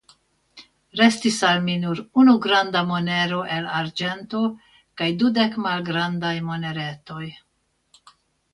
Restis 0.99 1.35
al 1.49 1.59
mi 1.65 1.75
nur 1.81 2.01
unu 2.21 2.33
granda 2.45 2.81
monero 2.93 3.41
el 3.57 3.69
arĝento 3.81 4.43
kaj 5.03 5.11
dudek 5.23 5.61
malgrandaj 5.69 6.35
moneretoj. 6.51 7.25